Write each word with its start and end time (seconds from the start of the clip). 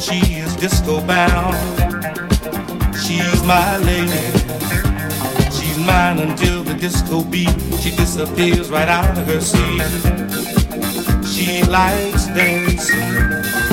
she 0.00 0.18
is 0.38 0.56
disco 0.56 1.00
bound. 1.06 1.54
She's 2.96 3.42
my 3.44 3.76
lady. 3.78 4.30
She's 5.50 5.78
mine 5.78 6.18
until 6.18 6.62
the 6.64 6.74
disco 6.74 7.22
beat. 7.22 7.54
She 7.80 7.90
disappears 7.90 8.70
right 8.70 8.88
out 8.88 9.16
of 9.18 9.26
her 9.26 9.40
seat. 9.40 9.82
She 11.26 11.62
likes 11.64 12.26
dancing 12.28 13.14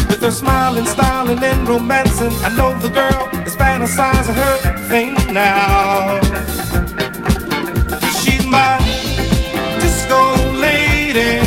with 0.10 0.22
her 0.22 0.32
smiling, 0.32 0.86
styling, 0.86 1.44
and 1.44 1.68
romancing. 1.68 2.34
I 2.44 2.56
know 2.56 2.78
the 2.80 2.90
girl 2.90 3.30
is 3.46 3.56
fantasizing 3.56 4.36
her 4.36 4.58
thing 4.90 5.14
now. 5.34 6.20
She's 8.22 8.46
my 8.46 8.78
disco 9.80 10.36
lady. 10.60 11.41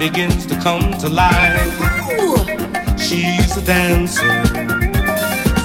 begins 0.00 0.46
to 0.46 0.58
come 0.60 0.94
to 0.94 1.10
life. 1.10 1.60
She's 2.98 3.54
a 3.54 3.62
dancer. 3.62 4.32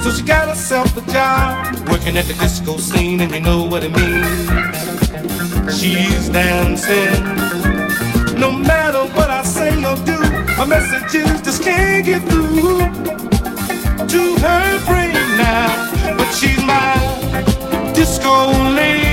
So 0.02 0.10
she 0.10 0.22
got 0.22 0.48
herself 0.48 0.94
a 0.94 1.00
job 1.10 1.74
working 1.88 2.18
at 2.18 2.26
the 2.26 2.34
disco 2.38 2.76
scene, 2.76 3.22
and 3.22 3.32
you 3.32 3.40
know 3.40 3.64
what 3.64 3.82
it 3.82 3.92
means. 3.92 5.78
She's 5.78 6.28
dancing. 6.28 7.24
No 8.38 8.52
matter 8.52 9.04
what 9.16 9.30
I 9.30 9.42
say 9.42 9.72
or 9.82 9.96
do, 10.04 10.20
my 10.58 10.66
messages 10.66 11.40
just 11.40 11.62
can't 11.62 12.04
get 12.04 12.20
through 12.28 12.80
to 14.12 14.22
her 14.44 14.84
brain 14.84 15.14
now. 15.38 16.14
But 16.18 16.30
she's 16.32 16.62
my 16.62 16.92
disco 17.94 18.52
lady. 18.74 19.05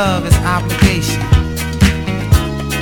love 0.00 0.24
is 0.24 0.36
obligation. 0.56 1.20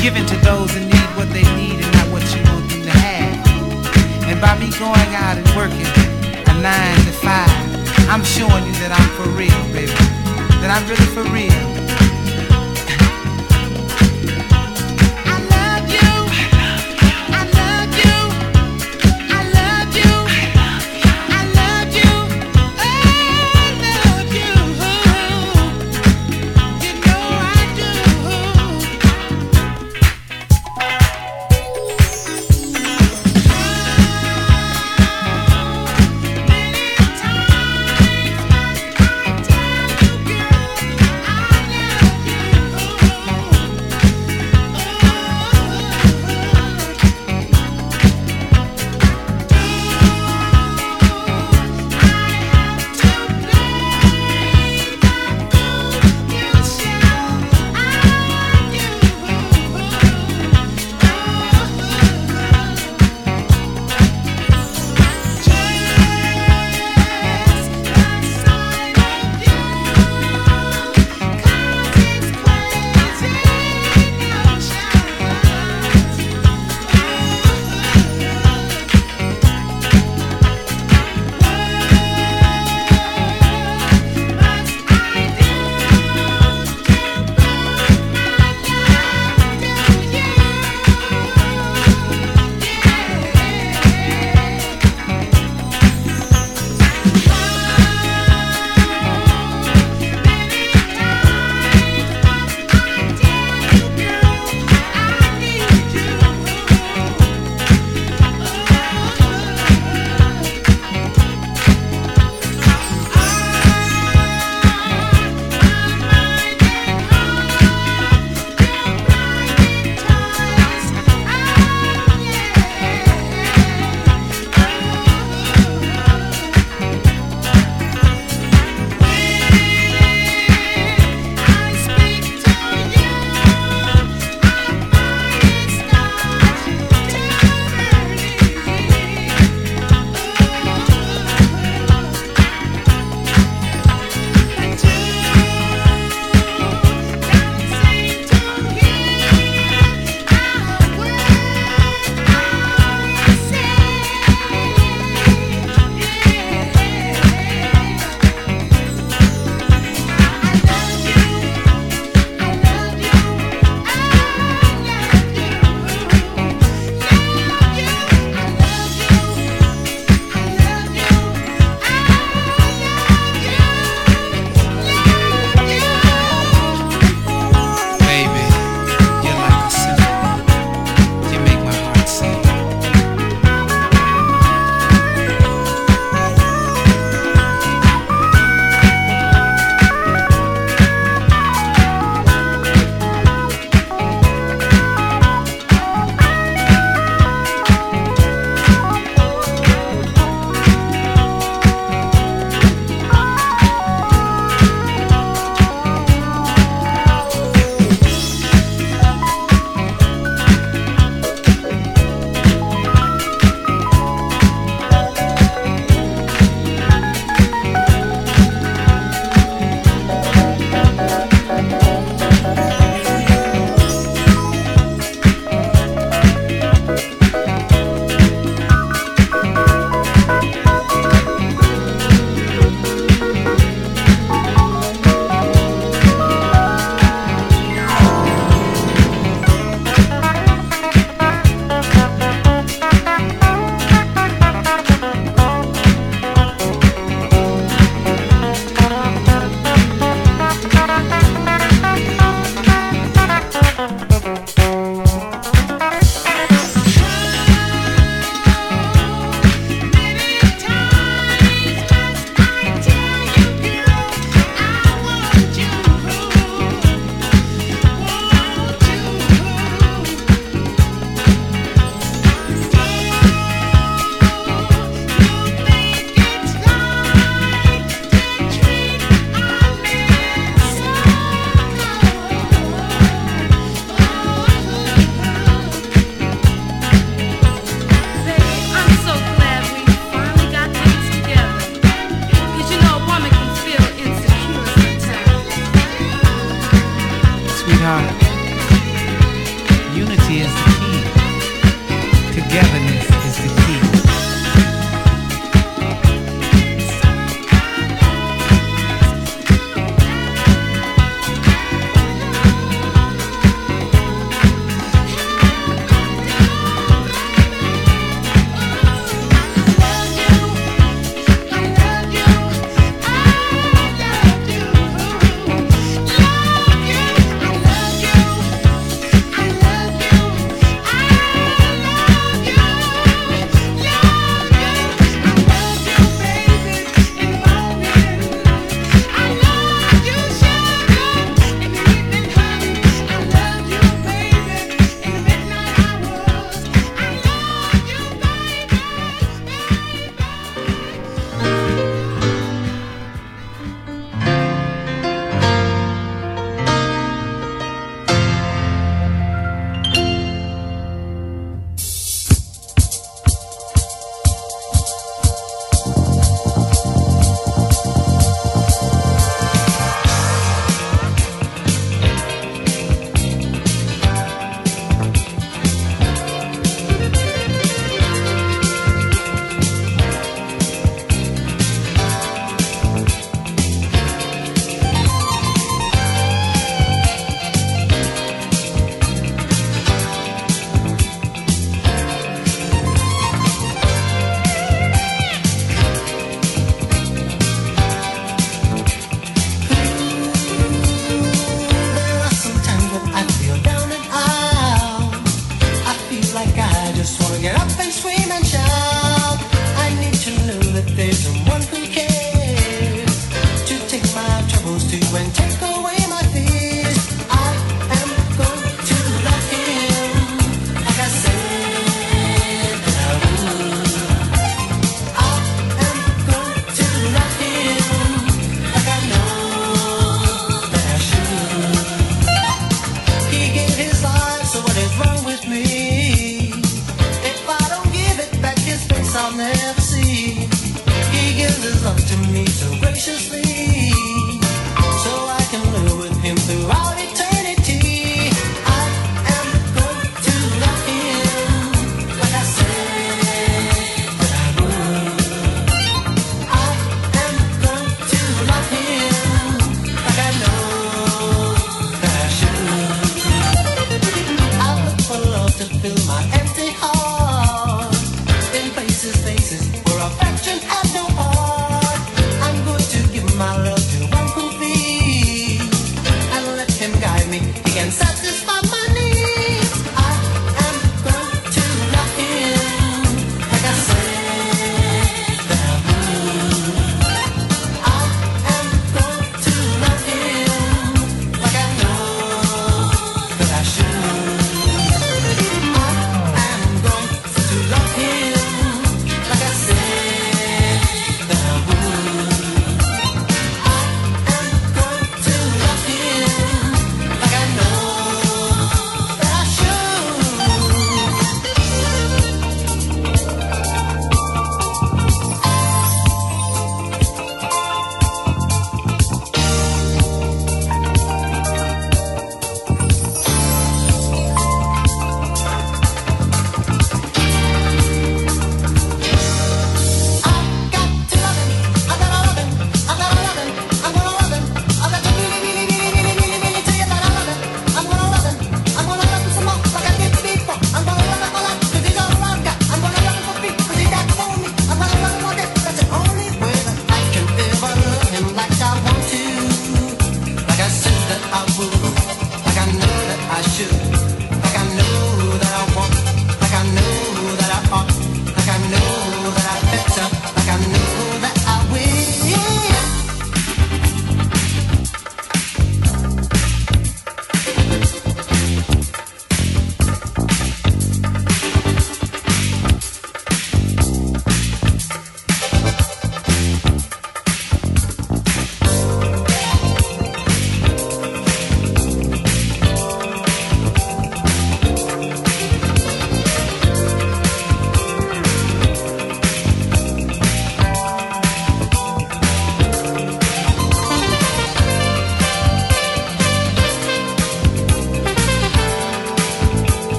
Giving 0.00 0.26
to 0.26 0.36
those 0.48 0.70
in 0.76 0.84
need 0.88 1.10
what 1.18 1.28
they 1.30 1.42
need 1.58 1.76
and 1.82 1.92
not 1.98 2.06
what 2.14 2.22
you 2.32 2.40
want 2.50 2.70
them 2.70 2.82
to 2.84 2.94
have. 3.04 4.28
And 4.30 4.40
by 4.40 4.54
me 4.60 4.70
going 4.78 5.10
out 5.24 5.36
and 5.40 5.48
working 5.58 5.90
a 6.52 6.54
nine 6.62 7.00
to 7.08 7.14
five, 7.26 7.50
I'm 8.12 8.22
showing 8.22 8.64
you 8.68 8.74
that 8.82 8.92
I'm 8.98 9.08
for 9.18 9.28
real, 9.40 9.62
baby. 9.74 9.98
That 10.60 10.70
I'm 10.70 10.84
really 10.88 11.10
for 11.16 11.24
real. 11.34 11.69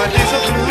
but 0.00 0.10
it's 0.14 0.32
a 0.32 0.52
blue 0.54 0.69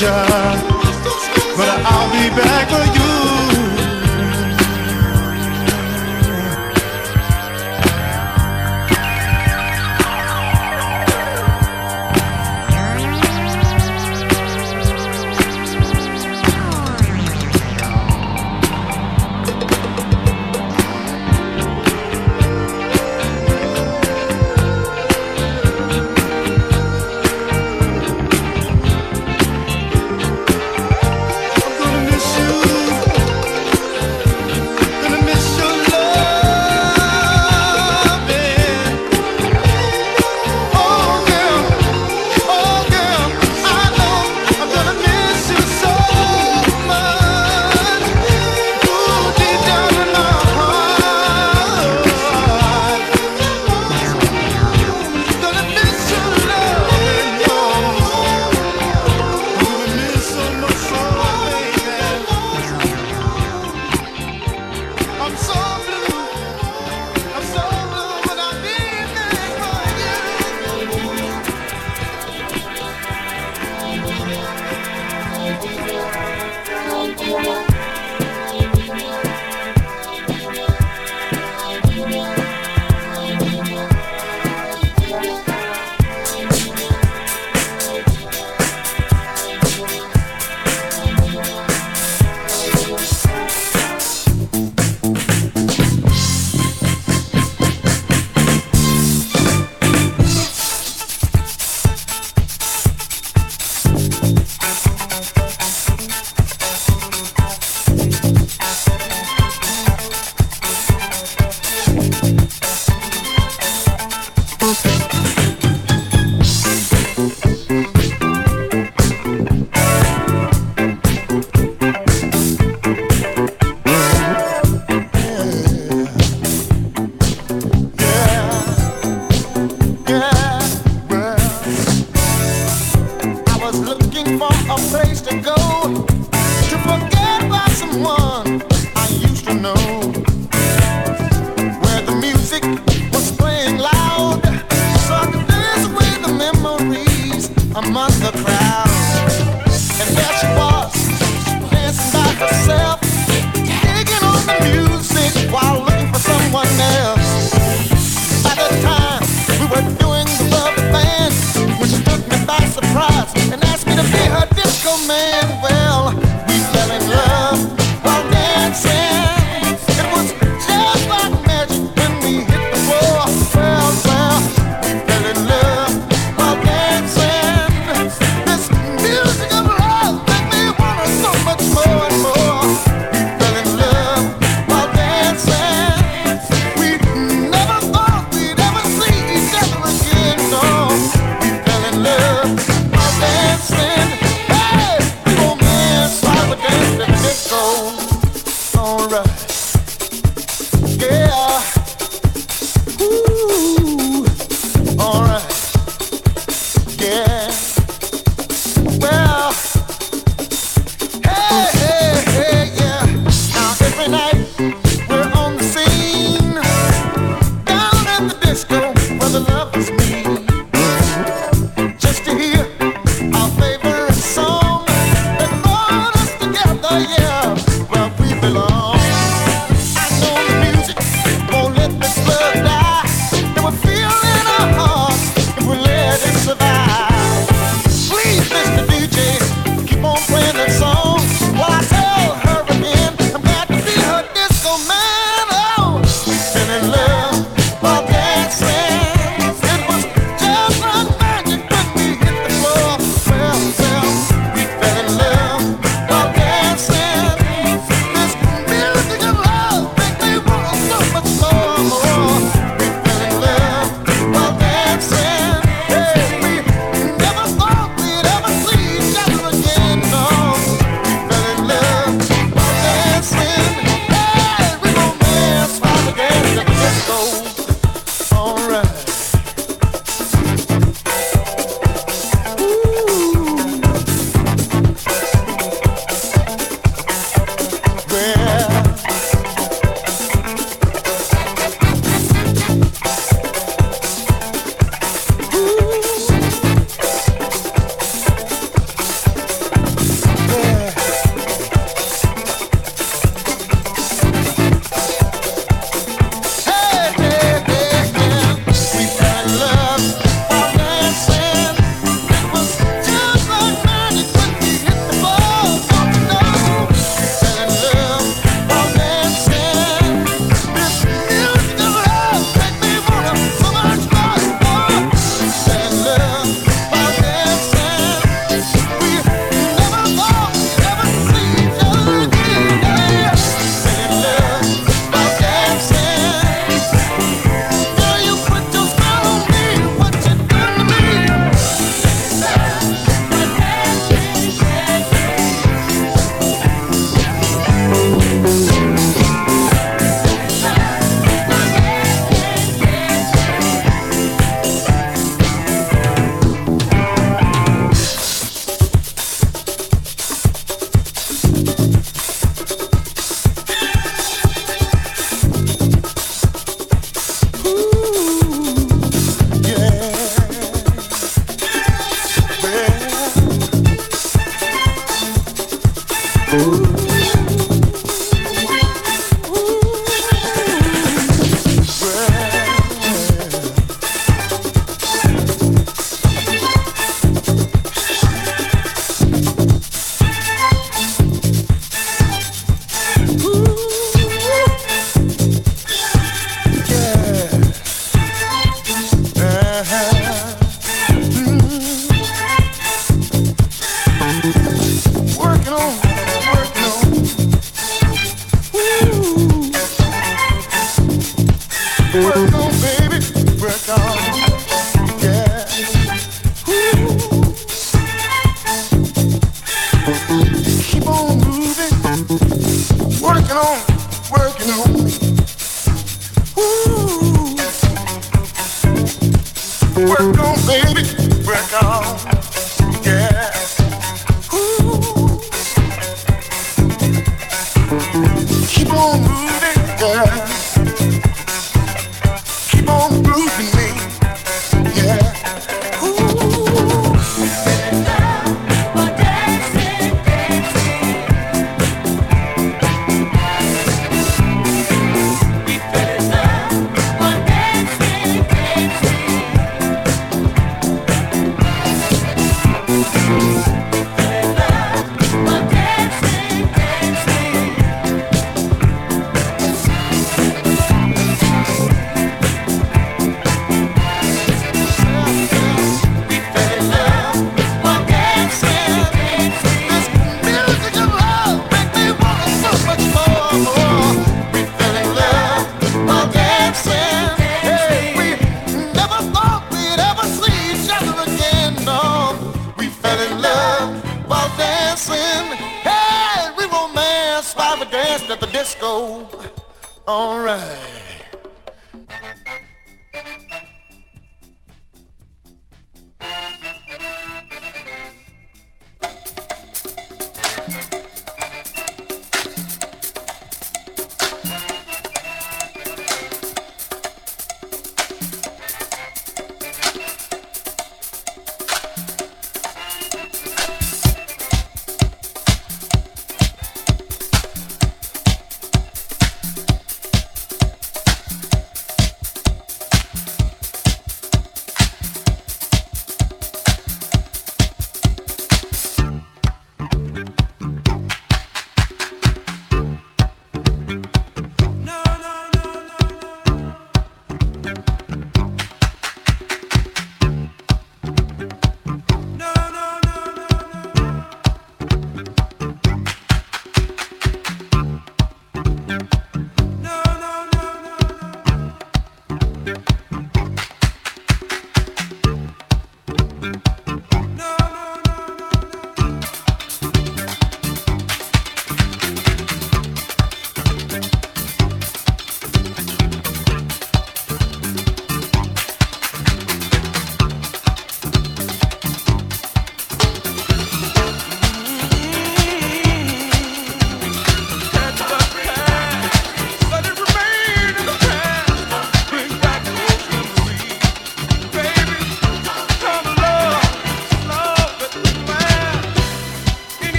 but 0.00 1.68
I'll 1.84 2.08
be 2.12 2.28
back 2.36 2.68
again. 2.70 2.97